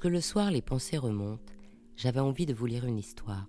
Lorsque 0.00 0.12
le 0.12 0.20
soir 0.20 0.52
les 0.52 0.62
pensées 0.62 0.96
remontent, 0.96 1.52
j'avais 1.96 2.20
envie 2.20 2.46
de 2.46 2.54
vous 2.54 2.66
lire 2.66 2.84
une 2.84 3.00
histoire. 3.00 3.48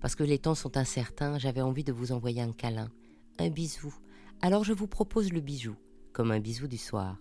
Parce 0.00 0.16
que 0.16 0.24
les 0.24 0.40
temps 0.40 0.56
sont 0.56 0.76
incertains, 0.76 1.38
j'avais 1.38 1.60
envie 1.60 1.84
de 1.84 1.92
vous 1.92 2.10
envoyer 2.10 2.42
un 2.42 2.50
câlin, 2.50 2.90
un 3.38 3.50
bisou. 3.50 3.94
Alors 4.42 4.64
je 4.64 4.72
vous 4.72 4.88
propose 4.88 5.32
le 5.32 5.38
bijou, 5.38 5.76
comme 6.12 6.32
un 6.32 6.40
bisou 6.40 6.66
du 6.66 6.76
soir. 6.76 7.18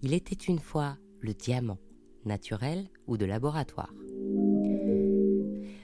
Il 0.00 0.14
était 0.14 0.34
une 0.34 0.60
fois 0.60 0.96
le 1.20 1.34
diamant, 1.34 1.76
naturel 2.24 2.88
ou 3.06 3.18
de 3.18 3.26
laboratoire. 3.26 3.92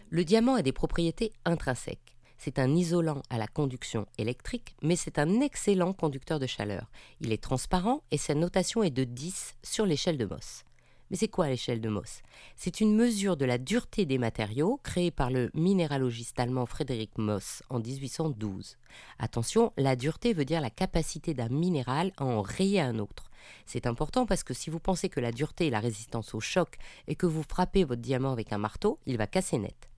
Le 0.08 0.24
diamant 0.24 0.54
a 0.54 0.62
des 0.62 0.72
propriétés 0.72 1.32
intrinsèques. 1.44 2.16
C'est 2.38 2.58
un 2.58 2.74
isolant 2.74 3.20
à 3.28 3.36
la 3.36 3.46
conduction 3.46 4.06
électrique, 4.16 4.74
mais 4.80 4.96
c'est 4.96 5.18
un 5.18 5.40
excellent 5.40 5.92
conducteur 5.92 6.38
de 6.38 6.46
chaleur. 6.46 6.90
Il 7.20 7.30
est 7.30 7.42
transparent 7.42 8.02
et 8.10 8.16
sa 8.16 8.34
notation 8.34 8.82
est 8.82 8.90
de 8.90 9.04
10 9.04 9.56
sur 9.62 9.84
l'échelle 9.84 10.16
de 10.16 10.24
Mohs. 10.24 10.64
Mais 11.12 11.18
c'est 11.18 11.28
quoi 11.28 11.48
l'échelle 11.48 11.82
de 11.82 11.90
Mohs 11.90 12.22
C'est 12.56 12.80
une 12.80 12.96
mesure 12.96 13.36
de 13.36 13.44
la 13.44 13.58
dureté 13.58 14.06
des 14.06 14.16
matériaux 14.16 14.80
créée 14.82 15.10
par 15.10 15.30
le 15.30 15.50
minéralogiste 15.52 16.40
allemand 16.40 16.64
Frédéric 16.64 17.18
Mohs 17.18 17.62
en 17.68 17.80
1812. 17.80 18.78
Attention, 19.18 19.74
la 19.76 19.94
dureté 19.94 20.32
veut 20.32 20.46
dire 20.46 20.62
la 20.62 20.70
capacité 20.70 21.34
d'un 21.34 21.50
minéral 21.50 22.12
à 22.16 22.24
en 22.24 22.40
rayer 22.40 22.80
un 22.80 22.98
autre. 22.98 23.30
C'est 23.66 23.86
important 23.86 24.24
parce 24.24 24.42
que 24.42 24.54
si 24.54 24.70
vous 24.70 24.80
pensez 24.80 25.10
que 25.10 25.20
la 25.20 25.32
dureté 25.32 25.66
est 25.66 25.70
la 25.70 25.80
résistance 25.80 26.34
au 26.34 26.40
choc 26.40 26.78
et 27.06 27.14
que 27.14 27.26
vous 27.26 27.44
frappez 27.46 27.84
votre 27.84 28.00
diamant 28.00 28.32
avec 28.32 28.50
un 28.54 28.58
marteau, 28.58 28.98
il 29.04 29.18
va 29.18 29.26
casser 29.26 29.58
net. 29.58 29.91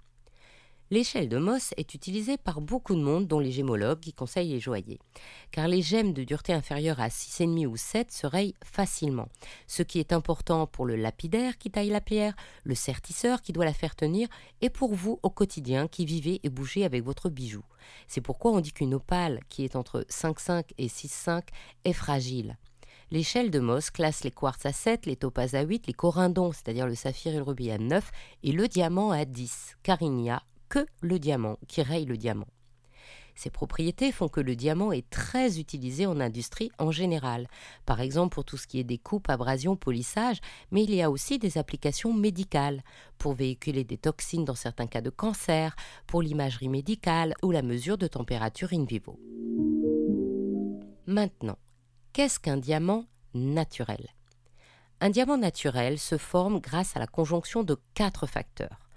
L'échelle 0.91 1.31
de 1.31 1.39
Mohs 1.39 1.73
est 1.79 1.95
utilisée 1.95 2.37
par 2.37 2.61
beaucoup 2.61 2.95
de 2.95 3.01
monde, 3.01 3.27
dont 3.27 3.39
les 3.39 3.53
gémologues 3.53 4.01
qui 4.01 4.13
conseillent 4.13 4.53
les 4.53 4.61
joailliers, 4.61 5.01
car 5.51 5.67
les 5.67 5.81
gemmes 5.81 6.13
de 6.13 6.25
dureté 6.25 6.53
inférieure 6.53 7.01
à 7.01 7.09
6,5 7.09 7.67
ou 7.67 7.77
7 7.77 8.13
se 8.13 8.27
rayent 8.27 8.55
facilement, 8.63 9.29
ce 9.67 9.83
qui 9.83 9.99
est 9.99 10.13
important 10.13 10.67
pour 10.67 10.85
le 10.85 10.97
lapidaire 10.97 11.57
qui 11.57 11.71
taille 11.71 11.89
la 11.89 12.03
pierre, 12.03 12.37
le 12.65 12.75
sertisseur 12.75 13.41
qui 13.41 13.55
doit 13.55 13.65
la 13.65 13.73
faire 13.73 13.97
tenir, 13.97 14.29
et 14.61 14.69
pour 14.69 14.95
vous 14.95 15.19
au 15.23 15.31
quotidien 15.31 15.89
qui 15.89 16.05
vivez 16.05 16.41
et 16.43 16.51
bougez 16.51 16.85
avec 16.85 17.03
votre 17.03 17.31
bijou. 17.31 17.65
C'est 18.07 18.21
pourquoi 18.21 18.53
on 18.53 18.61
dit 18.61 18.73
qu'une 18.73 18.95
opale 18.95 19.41
qui 19.49 19.65
est 19.65 19.77
entre 19.77 20.05
5,5 20.11 20.65
et 20.77 20.89
6,5 20.89 21.45
est 21.87 21.93
fragile. 21.95 22.59
L'échelle 23.11 23.51
de 23.51 23.59
Mohs 23.59 23.91
classe 23.91 24.23
les 24.23 24.31
quartz 24.31 24.67
à 24.67 24.73
7, 24.73 25.07
les 25.07 25.17
topazes 25.17 25.55
à 25.55 25.63
8, 25.63 25.87
les 25.87 25.93
corindons, 25.95 26.53
c'est-à-dire 26.53 26.87
le 26.87 26.95
saphir 26.95 27.33
et 27.33 27.37
le 27.37 27.43
rubis 27.43 27.71
à 27.71 27.79
9, 27.79 28.11
et 28.43 28.53
le 28.53 28.69
diamant 28.69 29.13
à 29.13 29.25
10, 29.25 29.77
car 29.83 30.03
il 30.03 30.13
n'y 30.13 30.31
que 30.75 30.87
le 31.03 31.21
diamant, 31.21 31.57
qui 31.69 31.83
raye 31.83 32.05
le 32.05 32.17
diamant. 32.17 32.49
Ces 33.37 33.51
propriétés 33.51 34.11
font 34.11 34.27
que 34.27 34.41
le 34.41 34.57
diamant 34.57 34.91
est 34.91 35.09
très 35.09 35.61
utilisé 35.61 36.05
en 36.05 36.19
industrie 36.19 36.73
en 36.81 36.91
général, 36.91 37.47
par 37.87 38.01
exemple 38.01 38.35
pour 38.35 38.45
tout 38.45 38.57
ce 38.57 38.67
qui 38.67 38.81
est 38.81 38.85
découpe, 38.85 39.31
abrasion, 39.31 39.77
polissage, 39.77 40.41
mais 40.73 40.83
il 40.83 40.93
y 40.93 41.01
a 41.01 41.13
aussi 41.13 41.39
des 41.39 41.59
applications 41.59 42.13
médicales, 42.13 42.83
pour 43.19 43.35
véhiculer 43.35 43.85
des 43.85 43.99
toxines 43.99 44.45
dans 44.45 44.57
certains 44.57 44.89
cas 44.89 45.01
de 45.01 45.11
cancer, 45.11 45.77
pour 46.09 46.23
l'imagerie 46.23 46.69
médicale 46.69 47.35
ou 47.45 47.53
la 47.53 47.63
mesure 47.63 47.97
de 47.97 48.09
température 48.09 48.73
in 48.73 48.85
vivo. 48.85 49.17
Maintenant, 51.07 51.59
qu'est-ce 52.13 52.41
qu'un 52.41 52.57
diamant 52.57 53.05
naturel? 53.33 54.09
Un 55.01 55.11
diamant 55.11 55.39
naturel 55.39 56.01
se 56.01 56.19
forme 56.19 56.59
grâce 56.59 56.97
à 56.97 56.99
la 56.99 57.07
conjonction 57.07 57.63
de 57.63 57.77
quatre 57.95 58.27
facteurs. 58.27 58.89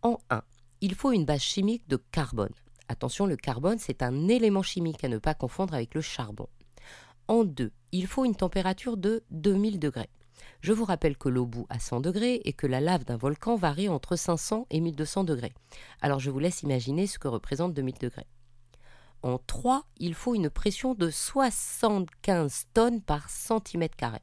En 0.00 0.18
1, 0.30 0.42
il 0.80 0.94
faut 0.94 1.12
une 1.12 1.24
base 1.24 1.40
chimique 1.40 1.88
de 1.88 1.96
carbone. 1.96 2.52
Attention, 2.88 3.26
le 3.26 3.36
carbone, 3.36 3.78
c'est 3.78 4.02
un 4.02 4.28
élément 4.28 4.62
chimique 4.62 5.02
à 5.04 5.08
ne 5.08 5.18
pas 5.18 5.34
confondre 5.34 5.74
avec 5.74 5.94
le 5.94 6.00
charbon. 6.00 6.48
En 7.28 7.44
deux, 7.44 7.72
il 7.92 8.06
faut 8.06 8.24
une 8.24 8.36
température 8.36 8.96
de 8.96 9.24
2000 9.30 9.78
degrés. 9.80 10.10
Je 10.60 10.72
vous 10.72 10.84
rappelle 10.84 11.16
que 11.16 11.28
l'eau 11.28 11.46
bout 11.46 11.66
à 11.70 11.78
100 11.78 12.00
degrés 12.00 12.40
et 12.44 12.52
que 12.52 12.66
la 12.66 12.80
lave 12.80 13.04
d'un 13.04 13.16
volcan 13.16 13.56
varie 13.56 13.88
entre 13.88 14.16
500 14.16 14.66
et 14.70 14.80
1200 14.80 15.24
degrés. 15.24 15.54
Alors 16.00 16.20
je 16.20 16.30
vous 16.30 16.38
laisse 16.38 16.62
imaginer 16.62 17.06
ce 17.06 17.18
que 17.18 17.28
représente 17.28 17.74
2000 17.74 17.94
degrés. 17.98 18.26
En 19.22 19.38
3, 19.38 19.86
il 19.98 20.14
faut 20.14 20.34
une 20.34 20.50
pression 20.50 20.94
de 20.94 21.10
75 21.10 22.66
tonnes 22.74 23.00
par 23.00 23.28
centimètre 23.30 23.96
carré. 23.96 24.20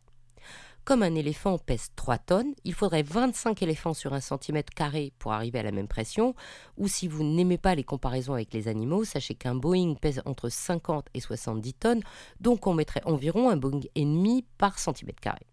Comme 0.86 1.02
un 1.02 1.16
éléphant 1.16 1.58
pèse 1.58 1.92
3 1.96 2.18
tonnes, 2.18 2.54
il 2.66 2.74
faudrait 2.74 3.04
25 3.04 3.62
éléphants 3.62 3.94
sur 3.94 4.12
un 4.12 4.20
centimètre 4.20 4.74
carré 4.74 5.14
pour 5.18 5.32
arriver 5.32 5.60
à 5.60 5.64
la 5.64 5.72
même 5.72 5.88
pression. 5.88 6.36
Ou 6.78 6.90
si 6.90 7.08
vous 7.08 7.24
n'aimez 7.24 7.58
pas 7.58 7.74
les 7.74 7.86
comparaisons 7.86 8.34
avec 8.34 8.54
les 8.54 8.68
animaux, 8.68 9.06
sachez 9.06 9.34
qu'un 9.34 9.56
Boeing 9.56 9.94
pèse 9.94 10.22
entre 10.26 10.50
50 10.50 11.08
et 11.14 11.22
70 11.22 11.74
tonnes, 11.76 12.02
donc 12.42 12.68
on 12.68 12.74
mettrait 12.74 13.02
environ 13.06 13.50
un 13.50 13.56
Boeing 13.56 13.80
ennemi 13.96 14.46
par 14.58 14.78
centimètre 14.78 15.22
carré. 15.22 15.48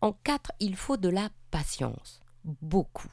En 0.00 0.12
4, 0.12 0.52
il 0.60 0.76
faut 0.76 0.96
de 0.96 1.08
la 1.08 1.28
patience. 1.50 2.20
Beaucoup. 2.44 3.10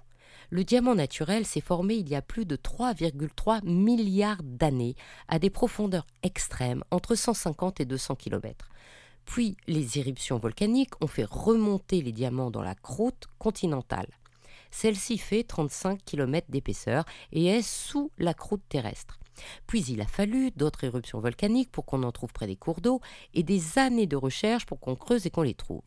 Le 0.51 0.63
diamant 0.63 0.93
naturel 0.93 1.47
s'est 1.47 1.61
formé 1.61 1.95
il 1.95 2.07
y 2.07 2.15
a 2.15 2.21
plus 2.21 2.45
de 2.45 2.55
3,3 2.55 3.65
milliards 3.65 4.43
d'années 4.43 4.95
à 5.27 5.39
des 5.39 5.49
profondeurs 5.49 6.05
extrêmes, 6.21 6.83
entre 6.91 7.15
150 7.15 7.81
et 7.81 7.85
200 7.85 8.15
km. 8.15 8.69
Puis 9.27 9.57
les 9.67 9.99
éruptions 9.99 10.39
volcaniques 10.39 10.99
ont 11.01 11.07
fait 11.07 11.27
remonter 11.29 12.01
les 12.01 12.13
diamants 12.13 12.49
dans 12.49 12.63
la 12.63 12.73
croûte 12.73 13.27
continentale. 13.37 14.07
Celle-ci 14.71 15.17
fait 15.17 15.43
35 15.43 16.03
km 16.03 16.47
d'épaisseur 16.49 17.05
et 17.31 17.45
est 17.45 17.61
sous 17.61 18.11
la 18.17 18.33
croûte 18.33 18.63
terrestre. 18.67 19.19
Puis 19.67 19.83
il 19.89 20.01
a 20.01 20.07
fallu 20.07 20.49
d'autres 20.51 20.85
éruptions 20.85 21.19
volcaniques 21.19 21.71
pour 21.71 21.85
qu'on 21.85 22.03
en 22.03 22.11
trouve 22.11 22.33
près 22.33 22.47
des 22.47 22.55
cours 22.55 22.81
d'eau 22.81 23.01
et 23.35 23.43
des 23.43 23.77
années 23.77 24.07
de 24.07 24.15
recherche 24.15 24.65
pour 24.65 24.79
qu'on 24.79 24.95
creuse 24.95 25.27
et 25.27 25.29
qu'on 25.29 25.43
les 25.43 25.53
trouve. 25.53 25.83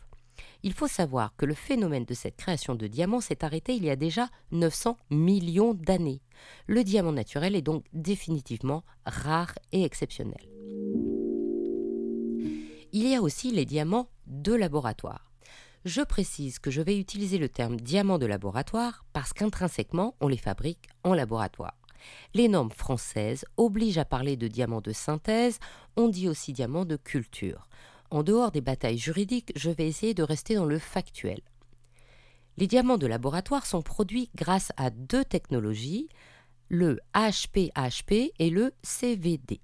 Il 0.63 0.73
faut 0.73 0.87
savoir 0.87 1.35
que 1.37 1.47
le 1.47 1.55
phénomène 1.55 2.05
de 2.05 2.15
cette 2.15 2.37
création 2.37 2.75
de 2.75 2.87
diamants 2.87 3.21
s'est 3.21 3.45
arrêté 3.45 3.75
il 3.75 3.85
y 3.85 3.91
a 3.91 3.97
déjà 3.97 4.29
900 4.53 4.97
millions 5.11 5.75
d'années. 5.75 6.21
Le 6.67 6.85
diamant 6.85 7.13
naturel 7.13 7.57
est 7.57 7.63
donc 7.63 7.85
définitivement 7.93 8.85
rare 9.05 9.55
et 9.73 9.85
exceptionnel. 9.85 10.47
Il 12.93 13.07
y 13.07 13.15
a 13.15 13.23
aussi 13.23 13.53
les 13.53 13.65
diamants 13.65 14.09
de 14.27 14.53
laboratoire. 14.53 15.31
Je 15.85 16.03
précise 16.03 16.59
que 16.59 16.73
je 16.73 16.83
vais 16.83 16.99
utiliser 16.99 17.39
le 17.39 17.49
terme 17.49 17.77
diamant 17.77 18.19
de 18.19 18.27
laboratoire 18.27 19.05
parce 19.13 19.33
qu'intrinsèquement, 19.33 20.17
on 20.21 20.27
les 20.27 20.37
fabrique 20.37 20.89
en 21.05 21.15
laboratoire. 21.15 21.77
Les 22.35 22.49
normes 22.49 22.73
françaises 22.73 23.45
obligent 23.57 23.99
à 23.99 24.05
parler 24.05 24.37
de 24.37 24.49
diamants 24.49 24.81
de 24.81 24.93
synthèse, 24.93 25.61
on 25.97 26.09
dit 26.09 26.29
aussi 26.29 26.53
diamants 26.53 26.85
de 26.85 26.97
culture. 26.97 27.69
En 28.11 28.25
dehors 28.25 28.51
des 28.51 28.61
batailles 28.61 28.99
juridiques, 28.99 29.53
je 29.55 29.71
vais 29.71 29.87
essayer 29.87 30.13
de 30.13 30.25
rester 30.25 30.57
dans 30.57 30.65
le 30.65 30.81
factuel. 30.81 31.41
Les 32.57 32.67
diamants 32.67 32.99
de 32.99 33.07
laboratoire 33.07 33.67
sont 33.67 33.83
produits 33.83 34.31
grâce 34.35 34.73
à 34.77 34.91
deux 34.91 35.25
technologies, 35.25 36.09
le 36.69 36.99
HPHP 37.15 38.33
et 38.39 38.51
le 38.51 38.73
CVD. 38.83 39.61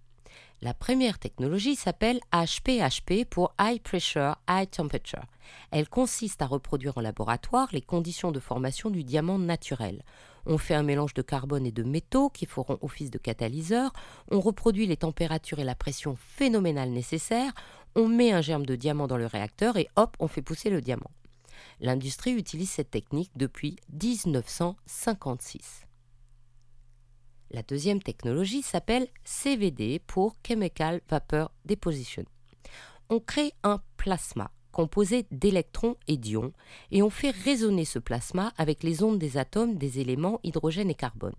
La 0.63 0.73
première 0.73 1.19
technologie 1.19 1.77
s'appelle 1.77 2.19
HPHP 2.33 3.27
pour 3.29 3.53
High 3.61 3.83
Pressure, 3.83 4.37
High 4.49 4.71
Temperature. 4.71 5.27
Elle 5.71 5.87
consiste 5.87 6.41
à 6.41 6.47
reproduire 6.47 6.97
en 6.97 7.03
laboratoire 7.03 7.69
les 7.73 7.83
conditions 7.83 8.33
de 8.33 8.41
formation 8.41 8.89
du 8.89 9.05
diamant 9.05 9.39
naturel. 9.39 10.03
On 10.47 10.57
fait 10.57 10.75
un 10.75 10.83
mélange 10.83 11.13
de 11.13 11.21
carbone 11.21 11.67
et 11.67 11.73
de 11.73 11.83
métaux 11.83 12.31
qui 12.31 12.47
feront 12.47 12.79
office 12.81 13.11
de 13.11 13.19
catalyseur, 13.19 13.93
on 14.31 14.41
reproduit 14.41 14.87
les 14.87 14.97
températures 14.97 15.59
et 15.59 15.65
la 15.65 15.75
pression 15.75 16.17
phénoménales 16.17 16.91
nécessaires, 16.91 17.53
on 17.95 18.09
met 18.09 18.33
un 18.33 18.41
germe 18.41 18.65
de 18.65 18.77
diamant 18.77 19.09
dans 19.09 19.19
le 19.19 19.27
réacteur 19.27 19.77
et 19.77 19.91
hop, 19.97 20.17
on 20.21 20.29
fait 20.29 20.41
pousser 20.41 20.71
le 20.71 20.81
diamant. 20.81 21.11
L'industrie 21.81 22.33
utilise 22.33 22.71
cette 22.71 22.91
technique 22.91 23.33
depuis 23.37 23.77
1956. 23.93 25.86
La 27.53 27.63
deuxième 27.63 28.03
technologie 28.03 28.63
s'appelle 28.63 29.07
CVD 29.25 30.01
pour 30.01 30.35
Chemical 30.47 31.01
Vapor 31.09 31.53
Deposition. 31.65 32.25
On 33.09 33.21
crée 33.21 33.53
un 33.63 33.81
plasma 33.97 34.51
composé 34.73 35.27
d'électrons 35.31 35.97
et 36.09 36.17
d'ions 36.17 36.53
et 36.91 37.03
on 37.03 37.09
fait 37.09 37.31
résonner 37.31 37.85
ce 37.85 37.99
plasma 37.99 38.53
avec 38.59 38.83
les 38.83 39.03
ondes 39.03 39.19
des 39.19 39.39
atomes 39.39 39.77
des 39.77 40.01
éléments 40.01 40.41
hydrogène 40.43 40.91
et 40.91 40.95
carbone. 40.95 41.37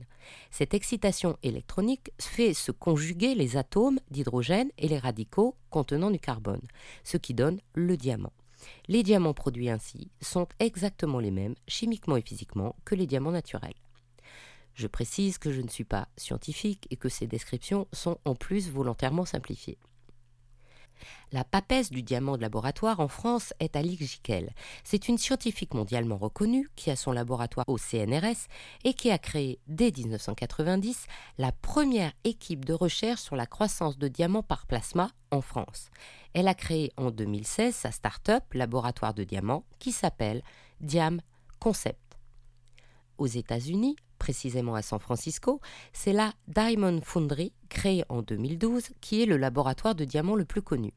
Cette 0.49 0.73
excitation 0.73 1.37
électronique 1.43 2.11
fait 2.19 2.53
se 2.53 2.71
conjuguer 2.71 3.35
les 3.35 3.57
atomes 3.57 3.99
d'hydrogène 4.09 4.71
et 4.77 4.87
les 4.87 4.97
radicaux 4.97 5.55
contenant 5.69 6.09
du 6.09 6.19
carbone, 6.19 6.65
ce 7.03 7.17
qui 7.17 7.33
donne 7.33 7.59
le 7.73 7.97
diamant. 7.97 8.33
Les 8.87 9.03
diamants 9.03 9.35
produits 9.35 9.69
ainsi 9.69 10.09
sont 10.21 10.47
exactement 10.59 11.19
les 11.19 11.31
mêmes 11.31 11.55
chimiquement 11.67 12.17
et 12.17 12.23
physiquement 12.23 12.75
que 12.85 12.95
les 12.95 13.05
diamants 13.05 13.31
naturels. 13.31 13.75
Je 14.77 14.85
précise 14.85 15.39
que 15.39 15.51
je 15.51 15.61
ne 15.61 15.69
suis 15.69 15.85
pas 15.85 16.07
scientifique 16.17 16.85
et 16.91 16.97
que 16.97 17.09
ces 17.09 17.25
descriptions 17.25 17.87
sont 17.91 18.19
en 18.25 18.35
plus 18.35 18.69
volontairement 18.69 19.25
simplifiées. 19.25 19.79
La 21.31 21.43
papesse 21.43 21.89
du 21.89 22.03
diamant 22.03 22.37
de 22.37 22.43
laboratoire 22.43 22.99
en 22.99 23.07
France 23.07 23.53
est 23.59 23.75
Alix 23.75 24.05
Jiquel. 24.05 24.53
C'est 24.83 25.07
une 25.07 25.17
scientifique 25.17 25.73
mondialement 25.73 26.17
reconnue 26.17 26.69
qui 26.75 26.91
a 26.91 26.95
son 26.95 27.11
laboratoire 27.11 27.67
au 27.67 27.79
CNRS 27.79 28.47
et 28.83 28.93
qui 28.93 29.09
a 29.09 29.17
créé 29.17 29.59
dès 29.67 29.91
1990 29.91 31.07
la 31.39 31.51
première 31.51 32.13
équipe 32.23 32.63
de 32.63 32.73
recherche 32.73 33.21
sur 33.21 33.35
la 33.35 33.47
croissance 33.47 33.97
de 33.97 34.07
diamants 34.07 34.43
par 34.43 34.67
plasma 34.67 35.09
en 35.31 35.41
France. 35.41 35.89
Elle 36.33 36.47
a 36.47 36.53
créé 36.53 36.91
en 36.97 37.09
2016 37.09 37.73
sa 37.75 37.91
start-up 37.91 38.43
laboratoire 38.53 39.15
de 39.15 39.23
diamants 39.23 39.65
qui 39.79 39.91
s'appelle 39.91 40.43
Diam 40.81 41.19
Concept. 41.59 41.99
aux 43.17 43.25
États-Unis, 43.25 43.95
précisément 44.27 44.75
à 44.75 44.81
San 44.81 44.99
Francisco, 44.99 45.61
c'est 45.93 46.11
la 46.11 46.33
Diamond 46.49 46.99
Foundry, 47.01 47.53
créée 47.69 48.03
en 48.09 48.21
2012, 48.21 48.89
qui 48.99 49.23
est 49.23 49.25
le 49.25 49.37
laboratoire 49.37 49.95
de 49.95 50.03
diamants 50.03 50.35
le 50.35 50.43
plus 50.43 50.61
connu. 50.61 50.91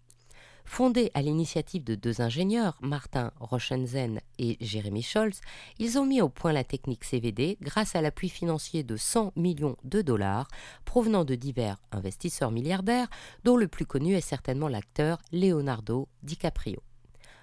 Fondé 0.65 1.13
à 1.15 1.23
l'initiative 1.23 1.85
de 1.85 1.95
deux 1.95 2.21
ingénieurs, 2.21 2.77
Martin 2.81 3.31
Rochenzen 3.39 4.19
et 4.41 4.57
Jérémy 4.61 5.03
Scholz, 5.03 5.41
ils 5.79 5.97
ont 5.97 6.07
mis 6.07 6.21
au 6.21 6.29
point 6.29 6.53
la 6.53 6.65
technique 6.65 7.05
CVD 7.05 7.57
grâce 7.63 7.95
à 7.95 8.01
l'appui 8.01 8.31
financier 8.31 8.83
de 8.83 8.97
100 8.97 9.35
millions 9.37 9.77
de 9.85 10.03
dollars 10.03 10.49
provenant 10.85 11.25
de 11.25 11.37
divers 11.37 11.81
investisseurs 11.93 12.51
milliardaires, 12.51 13.11
dont 13.45 13.57
le 13.57 13.69
plus 13.69 13.87
connu 13.87 14.15
est 14.15 14.21
certainement 14.21 14.67
l'acteur 14.67 15.19
Leonardo 15.31 16.09
DiCaprio. 16.25 16.83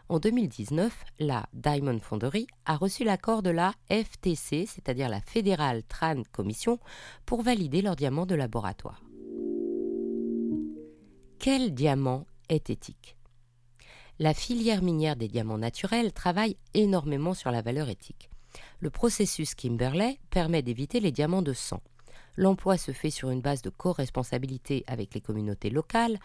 En 0.09 0.19
2019, 0.19 1.03
la 1.19 1.45
Diamond 1.51 1.99
Foundry 1.99 2.47
a 2.65 2.77
reçu 2.77 3.03
l'accord 3.03 3.43
de 3.43 3.49
la 3.49 3.73
FTC, 3.89 4.65
c'est-à-dire 4.65 5.09
la 5.09 5.19
Federal 5.19 5.83
Trade 5.83 6.25
Commission, 6.31 6.79
pour 7.25 7.41
valider 7.41 7.81
leur 7.81 7.97
diamant 7.97 8.25
de 8.25 8.33
laboratoire. 8.33 9.03
Quel 11.39 11.73
diamant 11.73 12.25
est 12.47 12.69
éthique? 12.69 13.17
La 14.17 14.33
filière 14.33 14.81
minière 14.81 15.17
des 15.17 15.27
diamants 15.27 15.57
naturels 15.57 16.13
travaille 16.13 16.55
énormément 16.73 17.33
sur 17.33 17.51
la 17.51 17.61
valeur 17.61 17.89
éthique. 17.89 18.29
Le 18.79 18.89
processus 18.89 19.55
Kimberley 19.55 20.19
permet 20.29 20.61
d'éviter 20.61 21.01
les 21.01 21.11
diamants 21.11 21.41
de 21.41 21.53
sang. 21.53 21.81
L'emploi 22.37 22.77
se 22.77 22.91
fait 22.91 23.09
sur 23.09 23.29
une 23.29 23.41
base 23.41 23.61
de 23.61 23.69
co-responsabilité 23.69 24.85
avec 24.87 25.13
les 25.13 25.21
communautés 25.21 25.69
locales, 25.69 26.17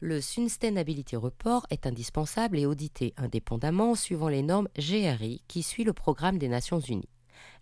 le 0.00 0.20
Sustainability 0.20 1.16
Report 1.16 1.66
est 1.70 1.86
indispensable 1.86 2.58
et 2.58 2.66
audité 2.66 3.14
indépendamment 3.16 3.94
suivant 3.94 4.28
les 4.28 4.42
normes 4.42 4.68
GRI 4.76 5.42
qui 5.48 5.62
suit 5.62 5.84
le 5.84 5.94
programme 5.94 6.38
des 6.38 6.48
Nations 6.48 6.80
Unies. 6.80 7.08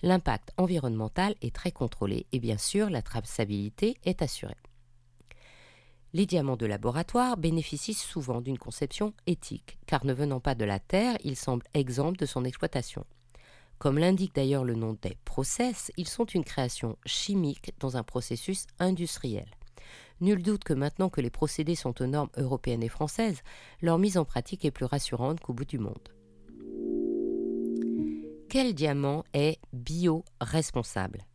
L'impact 0.02 0.52
environnemental 0.56 1.36
est 1.42 1.54
très 1.54 1.70
contrôlé 1.70 2.26
et 2.32 2.40
bien 2.40 2.58
sûr 2.58 2.90
la 2.90 3.02
traçabilité 3.02 3.96
est 4.04 4.20
assurée. 4.20 4.56
Les 6.12 6.26
diamants 6.26 6.56
de 6.56 6.66
laboratoire 6.66 7.36
bénéficient 7.36 7.94
souvent 7.94 8.40
d'une 8.40 8.58
conception 8.58 9.14
éthique, 9.26 9.78
car 9.86 10.04
ne 10.04 10.12
venant 10.12 10.40
pas 10.40 10.54
de 10.54 10.64
la 10.64 10.78
Terre, 10.78 11.16
ils 11.25 11.36
semblent 11.36 11.66
exempts 11.72 12.12
de 12.12 12.26
son 12.26 12.44
exploitation. 12.44 13.04
Comme 13.78 13.98
l'indique 13.98 14.34
d'ailleurs 14.34 14.64
le 14.64 14.75
nom 14.75 14.96
des 15.02 15.16
process, 15.25 15.92
ils 15.96 16.08
sont 16.08 16.25
une 16.25 16.44
création 16.44 16.96
chimique 17.06 17.72
dans 17.81 17.96
un 17.96 18.04
processus 18.04 18.66
industriel. 18.78 19.46
Nul 20.20 20.42
doute 20.42 20.64
que 20.64 20.72
maintenant 20.72 21.10
que 21.10 21.20
les 21.20 21.31
procédés 21.31 21.75
sont 21.75 22.00
aux 22.00 22.06
normes 22.06 22.31
européennes 22.36 22.82
et 22.82 22.88
françaises, 22.88 23.42
leur 23.82 23.98
mise 23.98 24.16
en 24.16 24.25
pratique 24.25 24.64
est 24.64 24.70
plus 24.70 24.84
rassurante 24.84 25.40
qu'au 25.40 25.52
bout 25.52 25.64
du 25.64 25.78
monde. 25.78 26.08
Quel 28.48 28.75
diamant 28.75 29.25
est 29.32 29.58
bio-responsable? 29.72 31.26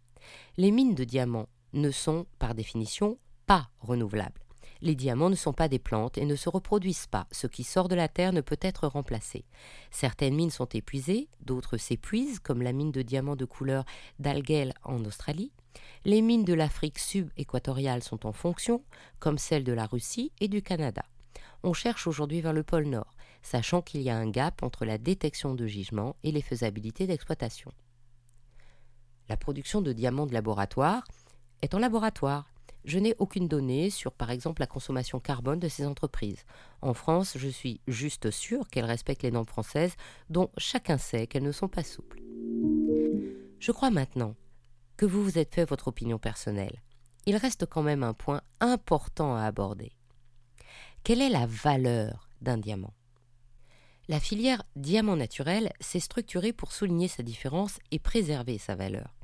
Les 0.57 0.71
mines 0.71 0.95
de 0.95 1.03
diamants 1.03 1.49
ne 1.73 1.91
sont, 1.91 2.25
par 2.39 2.55
définition, 2.55 3.17
pas 3.45 3.69
renouvelables. 3.81 4.41
Les 4.81 4.95
diamants 4.95 5.29
ne 5.29 5.35
sont 5.35 5.51
pas 5.51 5.67
des 5.67 5.79
plantes 5.79 6.17
et 6.17 6.25
ne 6.25 6.37
se 6.37 6.47
reproduisent 6.47 7.07
pas. 7.07 7.27
Ce 7.31 7.47
qui 7.47 7.65
sort 7.65 7.89
de 7.89 7.95
la 7.95 8.07
terre 8.07 8.31
ne 8.31 8.39
peut 8.39 8.59
être 8.61 8.87
remplacé. 8.87 9.43
Certaines 9.91 10.35
mines 10.35 10.51
sont 10.51 10.69
épuisées, 10.69 11.27
d'autres 11.41 11.75
s'épuisent, 11.75 12.39
comme 12.39 12.61
la 12.61 12.71
mine 12.71 12.91
de 12.91 13.01
diamants 13.01 13.35
de 13.35 13.43
couleur 13.43 13.83
d'Algel 14.19 14.73
en 14.83 15.03
Australie. 15.03 15.51
Les 16.05 16.21
mines 16.21 16.45
de 16.45 16.53
l'Afrique 16.53 16.99
sub-équatoriale 16.99 18.03
sont 18.03 18.25
en 18.25 18.31
fonction, 18.31 18.83
comme 19.19 19.37
celles 19.37 19.63
de 19.63 19.73
la 19.73 19.85
Russie 19.85 20.31
et 20.39 20.47
du 20.47 20.61
Canada. 20.61 21.03
On 21.63 21.73
cherche 21.73 22.07
aujourd'hui 22.07 22.39
vers 22.39 22.53
le 22.53 22.63
pôle 22.63 22.85
Nord, 22.85 23.15
sachant 23.41 23.81
qu'il 23.81 24.01
y 24.01 24.09
a 24.09 24.17
un 24.17 24.29
gap 24.29 24.63
entre 24.63 24.85
la 24.85 24.97
détection 24.97 25.55
de 25.55 25.67
gisements 25.67 26.15
et 26.23 26.31
les 26.31 26.41
faisabilités 26.41 27.05
d'exploitation. 27.05 27.71
La 29.27 29.37
production 29.37 29.81
de 29.81 29.91
diamants 29.91 30.25
de 30.25 30.33
laboratoire 30.33 31.03
est 31.61 31.73
en 31.73 31.79
laboratoire. 31.79 32.49
Je 32.85 32.97
n'ai 32.97 33.13
aucune 33.19 33.49
donnée 33.49 33.89
sur, 33.89 34.13
par 34.13 34.31
exemple, 34.31 34.61
la 34.61 34.67
consommation 34.67 35.19
carbone 35.19 35.59
de 35.59 35.67
ces 35.67 35.85
entreprises. 35.85 36.45
En 36.81 36.93
France, 36.93 37.33
je 37.37 37.49
suis 37.49 37.81
juste 37.87 38.31
sûr 38.31 38.67
qu'elles 38.69 38.85
respectent 38.85 39.23
les 39.23 39.31
normes 39.31 39.45
françaises, 39.45 39.95
dont 40.29 40.49
chacun 40.57 40.97
sait 40.97 41.27
qu'elles 41.27 41.43
ne 41.43 41.51
sont 41.51 41.67
pas 41.67 41.83
souples. 41.83 42.21
Je 43.59 43.71
crois 43.73 43.91
maintenant 43.91 44.33
que 44.99 45.05
vous 45.05 45.23
vous 45.23 45.37
êtes 45.37 45.55
fait 45.55 45.63
votre 45.63 45.87
opinion 45.87 46.19
personnelle, 46.19 46.81
il 47.25 47.37
reste 47.37 47.65
quand 47.65 47.81
même 47.81 48.03
un 48.03 48.13
point 48.13 48.41
important 48.59 49.33
à 49.33 49.43
aborder. 49.43 49.93
Quelle 51.05 51.21
est 51.21 51.29
la 51.29 51.45
valeur 51.45 52.27
d'un 52.41 52.57
diamant? 52.57 52.93
La 54.09 54.19
filière 54.19 54.61
diamant 54.75 55.15
naturel 55.15 55.71
s'est 55.79 56.01
structurée 56.01 56.51
pour 56.51 56.73
souligner 56.73 57.07
sa 57.07 57.23
différence 57.23 57.79
et 57.91 57.99
préserver 57.99 58.57
sa 58.57 58.75
valeur. 58.75 59.15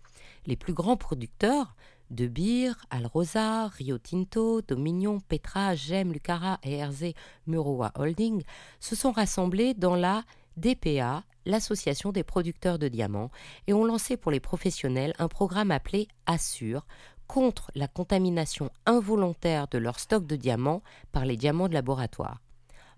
Les 0.46 0.56
plus 0.56 0.72
grands 0.74 0.96
producteurs, 0.96 1.76
De 2.10 2.28
Beer, 2.28 2.72
Alrosa, 2.90 3.68
Rio 3.68 3.98
Tinto, 3.98 4.62
Dominion, 4.62 5.20
Petra, 5.20 5.76
Gem, 5.76 6.14
Lucara 6.14 6.58
et 6.64 6.86
RZ 6.86 7.12
Murowa 7.48 7.92
Holding, 7.96 8.44
se 8.80 8.96
sont 8.96 9.12
rassemblés 9.12 9.74
dans 9.74 9.98
la 9.98 10.24
DPA, 10.58 11.24
l'Association 11.46 12.12
des 12.12 12.24
producteurs 12.24 12.80
de 12.80 12.88
diamants, 12.88 13.32
et 13.68 13.74
ont 13.74 13.86
lancé 13.86 14.18
pour 14.18 14.32
les 14.32 14.40
professionnels 14.40 15.14
un 15.20 15.28
programme 15.28 15.72
appelé 15.72 16.08
Assure 16.26 16.86
contre 17.28 17.72
la 17.76 17.88
contamination 17.88 18.70
involontaire 18.86 19.68
de 19.68 19.78
leur 19.78 20.00
stock 20.00 20.26
de 20.26 20.36
diamants 20.36 20.82
par 21.12 21.26
les 21.26 21.38
diamants 21.38 21.68
de 21.68 21.74
laboratoire. 21.74 22.42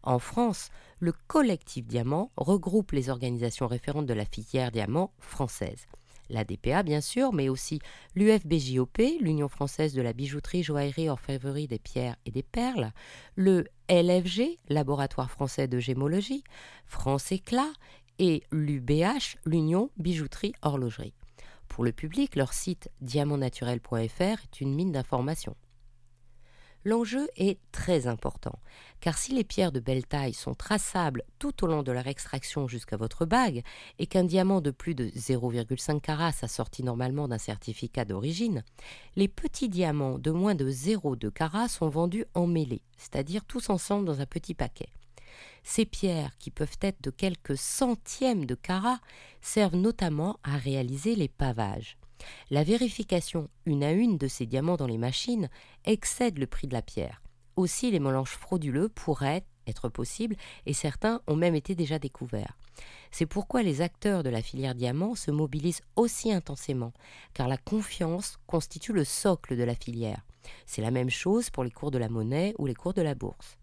En 0.04 0.19
France, 0.19 0.69
le 1.00 1.13
collectif 1.27 1.86
Diamant 1.86 2.31
regroupe 2.38 2.92
les 2.92 3.09
organisations 3.09 3.68
référentes 3.68 4.06
de 4.06 4.13
la 4.13 4.25
filière 4.25 4.71
diamant 4.71 5.12
française. 5.19 5.86
La 6.29 6.44
DPA, 6.44 6.83
bien 6.83 7.01
sûr, 7.01 7.33
mais 7.33 7.50
aussi 7.50 7.79
l'UFBJOP, 8.15 8.97
l'Union 9.21 9.47
française 9.47 9.94
de 9.94 10.01
la 10.01 10.13
bijouterie, 10.13 10.63
joaillerie, 10.63 11.09
orfèvrerie 11.09 11.68
des 11.68 11.79
pierres 11.79 12.15
et 12.25 12.31
des 12.31 12.44
perles, 12.44 12.91
le 13.35 13.65
LFG, 13.89 14.59
Laboratoire 14.69 15.31
français 15.31 15.68
de 15.68 15.79
gémologie, 15.79 16.44
France 16.85 17.31
Éclat, 17.31 17.71
et 18.19 18.44
l'UBH, 18.51 19.38
l'Union 19.45 19.91
bijouterie 19.97 20.53
horlogerie. 20.62 21.13
Pour 21.68 21.83
le 21.83 21.91
public, 21.91 22.35
leur 22.35 22.53
site 22.53 22.89
diamantnaturel.fr 23.01 24.21
est 24.21 24.62
une 24.62 24.74
mine 24.74 24.91
d'informations. 24.91 25.56
L'enjeu 26.85 27.27
est 27.35 27.59
très 27.71 28.07
important, 28.07 28.57
car 29.01 29.18
si 29.18 29.33
les 29.33 29.44
pierres 29.44 29.71
de 29.71 29.79
belle 29.79 30.06
taille 30.06 30.33
sont 30.33 30.53
traçables 30.53 31.24
tout 31.38 31.63
au 31.63 31.68
long 31.68 31.83
de 31.83 31.91
leur 31.91 32.07
extraction 32.07 32.68
jusqu'à 32.68 32.97
votre 32.97 33.25
bague, 33.25 33.63
et 34.00 34.07
qu'un 34.07 34.24
diamant 34.24 34.62
de 34.62 34.72
plus 34.72 34.96
de 34.96 35.10
0,5 35.10 36.00
carats 36.00 36.31
s'assortit 36.31 36.84
normalement 36.84 37.27
d'un 37.27 37.38
certificat 37.38 38.05
d'origine, 38.05 38.63
les 39.15 39.27
petits 39.27 39.69
diamants 39.69 40.17
de 40.17 40.31
moins 40.31 40.55
de 40.55 40.69
0,2 40.69 41.29
carats 41.31 41.67
sont 41.67 41.89
vendus 41.89 42.25
en 42.34 42.48
mêlée, 42.48 42.84
c'est-à-dire 42.98 43.43
tous 43.43 43.69
ensemble 43.69 44.05
dans 44.05 44.22
un 44.22 44.25
petit 44.25 44.53
paquet. 44.53 44.89
Ces 45.63 45.86
pierres, 45.86 46.31
qui 46.39 46.51
peuvent 46.51 46.77
être 46.81 47.01
de 47.01 47.10
quelques 47.10 47.57
centièmes 47.57 48.46
de 48.46 48.55
carats, 48.55 49.01
servent 49.41 49.75
notamment 49.75 50.39
à 50.43 50.57
réaliser 50.57 51.15
les 51.15 51.27
pavages. 51.27 51.98
La 52.50 52.63
vérification 52.63 53.50
une 53.65 53.83
à 53.83 53.91
une 53.91 54.17
de 54.17 54.27
ces 54.27 54.45
diamants 54.45 54.77
dans 54.77 54.88
les 54.88 54.97
machines 54.97 55.50
excède 55.86 56.38
le 56.38 56.47
prix 56.47 56.67
de 56.67 56.74
la 56.74 56.81
pierre. 56.81 57.21
Aussi, 57.55 57.91
les 57.91 58.00
mélanges 58.00 58.38
frauduleux 58.38 58.89
pourraient 58.89 59.45
être 59.67 59.89
possibles 59.89 60.36
et 60.65 60.74
certains 60.74 61.21
ont 61.27 61.36
même 61.36 61.55
été 61.55 61.75
déjà 61.75 62.00
découverts. 62.00 62.57
C'est 63.12 63.25
pourquoi 63.25 63.63
les 63.63 63.81
acteurs 63.81 64.24
de 64.24 64.29
la 64.29 64.41
filière 64.41 64.75
diamant 64.75 65.15
se 65.15 65.31
mobilisent 65.31 65.81
aussi 65.95 66.31
intensément, 66.31 66.93
car 67.33 67.47
la 67.47 67.57
confiance 67.57 68.38
constitue 68.47 68.93
le 68.93 69.03
socle 69.03 69.57
de 69.57 69.63
la 69.63 69.75
filière. 69.75 70.25
C'est 70.65 70.81
la 70.81 70.91
même 70.91 71.09
chose 71.09 71.50
pour 71.50 71.63
les 71.63 71.71
cours 71.71 71.91
de 71.91 71.97
la 71.97 72.09
monnaie 72.09 72.53
ou 72.57 72.65
les 72.65 72.75
cours 72.75 72.93
de 72.93 73.01
la 73.01 73.15
bourse. 73.15 73.57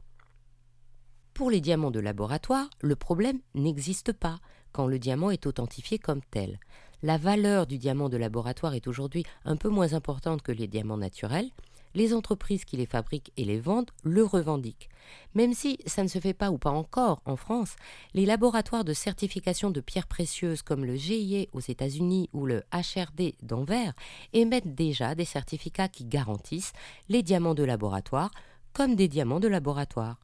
Pour 1.33 1.51
les 1.51 1.61
diamants 1.61 1.91
de 1.91 2.01
laboratoire, 2.01 2.69
le 2.81 2.97
problème 2.97 3.41
n'existe 3.55 4.13
pas 4.13 4.39
quand 4.73 4.87
le 4.87 4.99
diamant 4.99 5.31
est 5.31 5.47
authentifié 5.47 5.99
comme 5.99 6.23
tel. 6.31 6.59
La 7.05 7.19
valeur 7.19 7.67
du 7.67 7.77
diamant 7.77 8.09
de 8.09 8.17
laboratoire 8.17 8.73
est 8.73 8.87
aujourd'hui 8.87 9.25
un 9.45 9.57
peu 9.57 9.69
moins 9.69 9.93
importante 9.93 10.41
que 10.41 10.53
les 10.53 10.67
diamants 10.67 10.97
naturels. 10.97 11.51
Les 11.95 12.15
entreprises 12.15 12.65
qui 12.65 12.79
les 12.79 12.87
fabriquent 12.87 13.31
et 13.37 13.45
les 13.45 13.61
vendent 13.61 13.91
le 14.05 14.25
revendiquent. 14.25 14.89
Même 15.35 15.53
si 15.53 15.77
ça 15.85 16.03
ne 16.03 16.09
se 16.09 16.19
fait 16.19 16.33
pas 16.33 16.51
ou 16.51 16.57
pas 16.57 16.71
encore 16.71 17.21
en 17.27 17.37
France, 17.37 17.77
les 18.15 18.25
laboratoires 18.25 18.87
de 18.87 18.95
certification 18.95 19.71
de 19.71 19.83
pierres 19.83 20.07
précieuses 20.07 20.63
comme 20.63 20.87
le 20.87 20.97
GIE 20.97 21.51
aux 21.53 21.61
États-Unis 21.61 22.31
ou 22.33 22.47
le 22.47 22.63
HRD 22.73 23.35
d'Anvers 23.43 23.93
émettent 24.33 24.75
déjà 24.75 25.15
des 25.15 25.27
certificats 25.27 25.89
qui 25.89 26.07
garantissent 26.07 26.73
les 27.11 27.23
diamants 27.23 27.53
de 27.53 27.65
laboratoire 27.65 28.31
comme 28.73 28.97
des 28.97 29.09
diamants 29.09 29.41
de 29.41 29.49
laboratoire. 29.49 30.17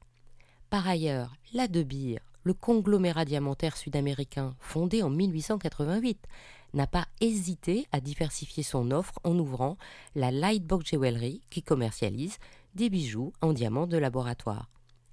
Par 0.70 0.88
ailleurs, 0.88 1.34
la 1.52 1.68
De 1.68 1.82
Beer, 1.82 2.20
le 2.42 2.54
conglomérat 2.54 3.26
diamantaire 3.26 3.76
sud-américain 3.76 4.54
fondé 4.60 5.02
en 5.02 5.10
1888, 5.10 6.26
n'a 6.74 6.86
pas 6.86 7.06
hésité 7.20 7.86
à 7.92 8.00
diversifier 8.00 8.62
son 8.62 8.90
offre 8.90 9.18
en 9.24 9.38
ouvrant 9.38 9.76
la 10.14 10.30
Lightbox 10.30 10.90
Jewelry 10.90 11.40
qui 11.50 11.62
commercialise 11.62 12.38
des 12.74 12.90
bijoux 12.90 13.32
en 13.40 13.52
diamants 13.52 13.86
de 13.86 13.96
laboratoire. 13.96 14.70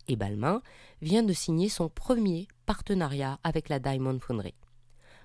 Et 0.08 0.16
Balmain 0.16 0.62
vient 1.02 1.24
de 1.24 1.34
signer 1.34 1.70
son 1.70 1.90
premier 1.90 2.48
partenariat 2.66 3.40
avec 3.44 3.70
la 3.70 3.80
Diamond 3.80 4.20
Foundry. 4.20 4.54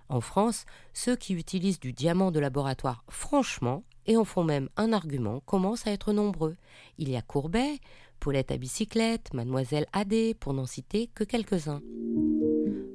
En 0.08 0.20
France, 0.20 0.66
ceux 0.92 1.16
qui 1.16 1.34
utilisent 1.34 1.80
du 1.80 1.92
diamant 1.92 2.30
de 2.30 2.40
laboratoire 2.40 3.04
franchement 3.08 3.84
et 4.06 4.16
en 4.16 4.24
font 4.24 4.44
même 4.44 4.68
un 4.76 4.92
argument 4.92 5.40
commencent 5.40 5.86
à 5.86 5.92
être 5.92 6.12
nombreux. 6.12 6.56
Il 6.98 7.08
y 7.08 7.16
a 7.16 7.22
Courbet, 7.22 7.78
Paulette 8.20 8.50
à 8.50 8.56
bicyclette, 8.56 9.32
Mademoiselle 9.32 9.86
Adé, 9.92 10.34
pour 10.34 10.54
n'en 10.54 10.66
citer 10.66 11.08
que 11.08 11.24
quelques-uns. 11.24 11.82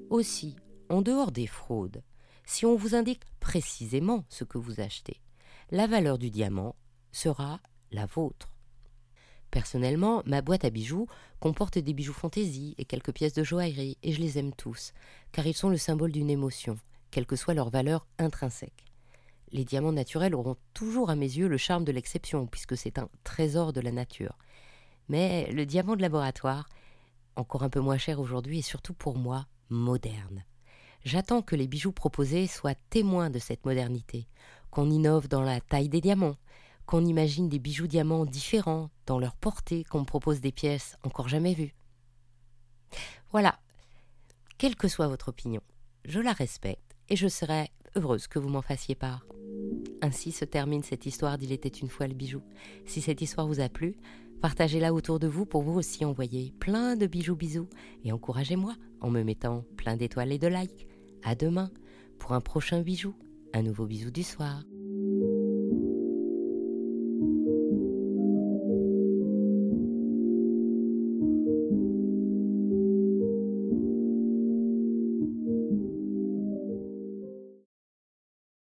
Aussi, 0.09 0.55
en 0.89 1.01
dehors 1.01 1.31
des 1.31 1.47
fraudes, 1.47 2.01
si 2.47 2.65
on 2.65 2.77
vous 2.77 2.95
indique 2.95 3.23
précisément 3.41 4.23
ce 4.29 4.45
que 4.45 4.57
vous 4.57 4.79
achetez, 4.79 5.19
la 5.69 5.85
valeur 5.85 6.17
du 6.17 6.31
diamant 6.31 6.75
sera 7.11 7.59
la 7.91 8.05
vôtre. 8.05 8.53
Personnellement, 9.51 10.23
ma 10.25 10.41
boîte 10.41 10.63
à 10.63 10.69
bijoux 10.69 11.07
comporte 11.41 11.77
des 11.77 11.93
bijoux 11.93 12.13
fantaisie 12.13 12.73
et 12.77 12.85
quelques 12.85 13.11
pièces 13.11 13.33
de 13.33 13.43
joaillerie, 13.43 13.97
et 14.01 14.13
je 14.13 14.21
les 14.21 14.39
aime 14.39 14.53
tous, 14.53 14.93
car 15.33 15.45
ils 15.45 15.53
sont 15.53 15.69
le 15.69 15.77
symbole 15.77 16.13
d'une 16.13 16.29
émotion, 16.29 16.77
quelle 17.11 17.25
que 17.25 17.35
soit 17.35 17.53
leur 17.53 17.69
valeur 17.69 18.07
intrinsèque. 18.17 18.85
Les 19.51 19.65
diamants 19.65 19.91
naturels 19.91 20.35
auront 20.35 20.55
toujours 20.73 21.09
à 21.09 21.15
mes 21.15 21.25
yeux 21.25 21.49
le 21.49 21.57
charme 21.57 21.83
de 21.83 21.91
l'exception, 21.91 22.47
puisque 22.47 22.77
c'est 22.77 22.97
un 22.97 23.09
trésor 23.25 23.73
de 23.73 23.81
la 23.81 23.91
nature. 23.91 24.37
Mais 25.09 25.51
le 25.51 25.65
diamant 25.65 25.97
de 25.97 26.01
laboratoire, 26.01 26.69
encore 27.35 27.63
un 27.63 27.69
peu 27.69 27.81
moins 27.81 27.97
cher 27.97 28.21
aujourd'hui, 28.21 28.59
et 28.59 28.63
surtout 28.63 28.93
pour 28.93 29.17
moi, 29.17 29.47
moderne. 29.69 30.45
J'attends 31.07 31.41
que 31.41 31.55
les 31.55 31.67
bijoux 31.67 31.93
proposés 31.93 32.47
soient 32.47 32.75
témoins 32.89 33.29
de 33.29 33.39
cette 33.39 33.65
modernité, 33.65 34.27
qu'on 34.71 34.89
innove 34.89 35.29
dans 35.29 35.41
la 35.41 35.61
taille 35.61 35.87
des 35.87 36.01
diamants, 36.01 36.35
qu'on 36.85 37.05
imagine 37.05 37.47
des 37.47 37.59
bijoux 37.59 37.87
diamants 37.87 38.25
différents 38.25 38.89
dans 39.05 39.17
leur 39.17 39.37
portée, 39.37 39.85
qu'on 39.85 40.03
propose 40.03 40.41
des 40.41 40.51
pièces 40.51 40.97
encore 41.03 41.29
jamais 41.29 41.53
vues. 41.53 41.73
Voilà, 43.31 43.57
quelle 44.57 44.75
que 44.75 44.89
soit 44.89 45.07
votre 45.07 45.29
opinion, 45.29 45.61
je 46.03 46.19
la 46.19 46.33
respecte 46.33 46.97
et 47.07 47.15
je 47.15 47.29
serai 47.29 47.69
heureuse 47.95 48.27
que 48.27 48.37
vous 48.37 48.49
m'en 48.49 48.61
fassiez 48.61 48.95
part. 48.95 49.25
Ainsi 50.01 50.33
se 50.33 50.43
termine 50.43 50.83
cette 50.83 51.05
histoire 51.05 51.37
d'Il 51.37 51.53
était 51.53 51.69
une 51.69 51.87
fois 51.87 52.07
le 52.07 52.15
bijou. 52.15 52.41
Si 52.85 52.99
cette 52.99 53.21
histoire 53.21 53.47
vous 53.47 53.61
a 53.61 53.69
plu, 53.69 53.95
partagez-la 54.41 54.93
autour 54.93 55.19
de 55.19 55.27
vous 55.27 55.45
pour 55.45 55.61
vous 55.61 55.79
aussi 55.79 56.03
envoyer 56.03 56.53
plein 56.59 56.97
de 56.97 57.07
bijoux 57.07 57.37
bisous 57.37 57.69
et 58.03 58.11
encouragez-moi 58.11 58.75
en 58.99 59.09
me 59.09 59.23
mettant 59.23 59.63
plein 59.77 59.95
d'étoiles 59.95 60.33
et 60.33 60.37
de 60.37 60.47
likes. 60.47 60.85
À 61.27 61.35
demain 61.35 61.69
pour 62.19 62.31
un 62.31 62.39
prochain 62.39 62.79
bijou, 62.79 63.13
un 63.53 63.61
nouveau 63.61 63.85
bisou 63.85 64.11
du 64.11 64.23
soir. 64.23 64.63